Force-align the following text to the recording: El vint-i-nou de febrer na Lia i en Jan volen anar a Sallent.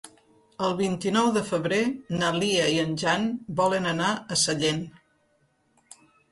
El 0.67 0.71
vint-i-nou 0.77 1.29
de 1.35 1.43
febrer 1.49 1.79
na 2.23 2.31
Lia 2.39 2.65
i 2.77 2.81
en 2.85 2.97
Jan 3.03 3.29
volen 3.63 3.93
anar 3.95 4.11
a 4.37 4.41
Sallent. 4.47 4.85